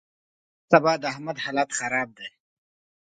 [0.03, 2.29] نن سبا د احمد حالت خراب دی.